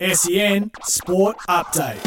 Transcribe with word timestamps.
SEN 0.00 0.70
Sport 0.82 1.36
Update. 1.46 2.00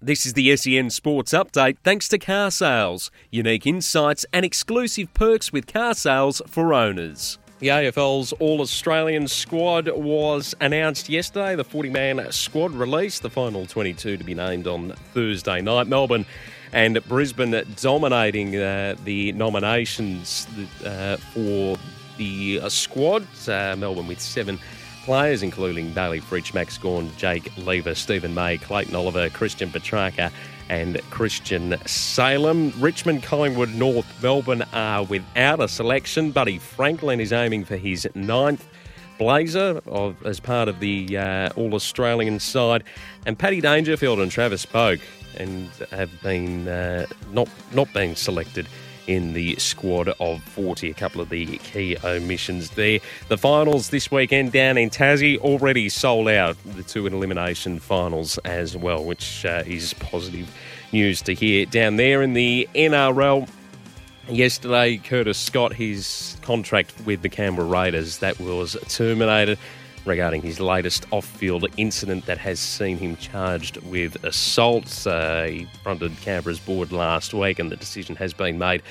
This 0.00 0.24
is 0.24 0.32
the 0.32 0.56
SEN 0.56 0.88
Sports 0.88 1.32
Update 1.34 1.76
thanks 1.84 2.08
to 2.08 2.18
car 2.18 2.50
sales. 2.50 3.10
Unique 3.30 3.66
insights 3.66 4.24
and 4.32 4.42
exclusive 4.42 5.12
perks 5.12 5.52
with 5.52 5.70
car 5.70 5.92
sales 5.92 6.40
for 6.46 6.72
owners. 6.72 7.36
The 7.58 7.68
AFL's 7.68 8.32
All 8.38 8.62
Australian 8.62 9.28
squad 9.28 9.88
was 9.88 10.54
announced 10.62 11.10
yesterday. 11.10 11.56
The 11.56 11.64
40 11.64 11.90
man 11.90 12.32
squad 12.32 12.72
released, 12.72 13.20
the 13.20 13.28
final 13.28 13.66
22 13.66 14.16
to 14.16 14.24
be 14.24 14.34
named 14.34 14.66
on 14.66 14.92
Thursday 15.12 15.60
night. 15.60 15.88
Melbourne 15.88 16.24
and 16.72 17.06
Brisbane 17.06 17.54
dominating 17.76 18.56
uh, 18.56 18.94
the 19.04 19.32
nominations 19.32 20.46
uh, 20.86 21.18
for 21.18 21.76
the 22.16 22.60
uh, 22.62 22.70
squad. 22.70 23.26
Uh, 23.46 23.76
Melbourne 23.76 24.06
with 24.06 24.22
seven 24.22 24.58
players, 25.04 25.42
including 25.42 25.92
Bailey 25.92 26.20
Fritsch, 26.20 26.54
Max 26.54 26.78
Gawn, 26.78 27.10
Jake 27.16 27.50
Lever, 27.56 27.94
Steven 27.94 28.34
May, 28.34 28.58
Clayton 28.58 28.94
Oliver, 28.94 29.28
Christian 29.30 29.70
Petracca, 29.70 30.30
and 30.68 31.00
Christian 31.10 31.76
Salem. 31.86 32.72
Richmond, 32.78 33.22
Collingwood, 33.22 33.70
North 33.74 34.22
Melbourne 34.22 34.64
are 34.72 35.04
without 35.04 35.60
a 35.60 35.68
selection. 35.68 36.30
Buddy 36.30 36.58
Franklin 36.58 37.20
is 37.20 37.32
aiming 37.32 37.64
for 37.64 37.76
his 37.76 38.08
ninth 38.14 38.66
blazer 39.18 39.80
of, 39.86 40.24
as 40.24 40.40
part 40.40 40.68
of 40.68 40.80
the 40.80 41.18
uh, 41.18 41.50
All 41.56 41.74
Australian 41.74 42.40
side, 42.40 42.84
and 43.26 43.38
Paddy 43.38 43.60
Dangerfield 43.60 44.20
and 44.20 44.30
Travis 44.30 44.64
Boak 44.64 45.00
and 45.36 45.68
have 45.90 46.10
been 46.22 46.66
uh, 46.68 47.06
not 47.32 47.48
not 47.72 47.92
being 47.92 48.14
selected 48.14 48.66
in 49.06 49.32
the 49.32 49.56
squad 49.56 50.08
of 50.20 50.42
40. 50.42 50.90
A 50.90 50.94
couple 50.94 51.20
of 51.20 51.28
the 51.28 51.58
key 51.58 51.96
omissions 52.04 52.70
there. 52.70 53.00
The 53.28 53.38
finals 53.38 53.90
this 53.90 54.10
weekend 54.10 54.52
down 54.52 54.78
in 54.78 54.90
Tassie 54.90 55.38
already 55.38 55.88
sold 55.88 56.28
out. 56.28 56.56
The 56.64 56.82
two 56.82 57.06
elimination 57.06 57.78
finals 57.78 58.38
as 58.38 58.76
well, 58.76 59.04
which 59.04 59.44
uh, 59.44 59.62
is 59.66 59.94
positive 59.94 60.50
news 60.92 61.22
to 61.22 61.34
hear. 61.34 61.66
Down 61.66 61.96
there 61.96 62.22
in 62.22 62.34
the 62.34 62.68
NRL, 62.74 63.48
yesterday, 64.28 64.98
Curtis 64.98 65.38
Scott, 65.38 65.72
his 65.72 66.36
contract 66.42 66.94
with 67.04 67.22
the 67.22 67.28
Canberra 67.28 67.66
Raiders, 67.66 68.18
that 68.18 68.38
was 68.40 68.76
terminated 68.88 69.58
regarding 70.04 70.42
his 70.42 70.60
latest 70.60 71.06
off 71.10 71.24
field 71.24 71.66
incident 71.76 72.26
that 72.26 72.38
has 72.38 72.58
seen 72.58 72.98
him 72.98 73.16
charged 73.16 73.76
with 73.78 74.22
assault. 74.24 75.06
Uh, 75.06 75.44
he 75.44 75.66
fronted 75.82 76.12
Canberra's 76.20 76.60
board 76.60 76.92
last 76.92 77.34
week, 77.34 77.58
and 77.58 77.70
the 77.70 77.76
decision 77.76 78.16
has 78.16 78.32
been 78.32 78.58
made 78.58 78.82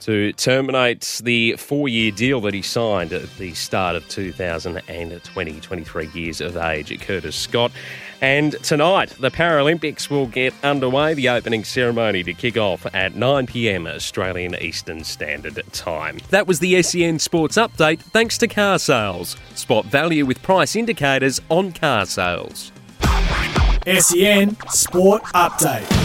to 0.00 0.32
terminate 0.34 1.20
the 1.24 1.56
four 1.56 1.88
year 1.88 2.10
deal 2.10 2.40
that 2.42 2.54
he 2.54 2.62
signed 2.62 3.12
at 3.12 3.28
the 3.36 3.54
start 3.54 3.96
of 3.96 4.06
2020, 4.08 5.60
23 5.60 6.08
years 6.14 6.40
of 6.40 6.56
age 6.56 6.92
at 6.92 7.00
Curtis 7.00 7.36
Scott. 7.36 7.72
And 8.20 8.52
tonight, 8.62 9.10
the 9.20 9.30
Paralympics 9.30 10.08
will 10.08 10.26
get 10.26 10.54
underway. 10.62 11.14
The 11.14 11.28
opening 11.28 11.64
ceremony 11.64 12.22
to 12.22 12.32
kick 12.32 12.56
off 12.56 12.86
at 12.94 13.14
9 13.14 13.46
pm 13.46 13.86
Australian 13.86 14.54
Eastern 14.56 15.04
Standard 15.04 15.62
Time. 15.72 16.18
That 16.30 16.46
was 16.46 16.58
the 16.60 16.82
SEN 16.82 17.18
Sports 17.18 17.56
Update 17.56 18.00
thanks 18.00 18.38
to 18.38 18.48
car 18.48 18.78
sales. 18.78 19.36
Spot 19.54 19.84
value 19.84 20.24
with 20.24 20.42
price 20.42 20.76
indicators 20.76 21.40
on 21.50 21.72
car 21.72 22.06
sales. 22.06 22.72
SEN 23.86 24.56
Sport 24.70 25.22
Update. 25.34 26.03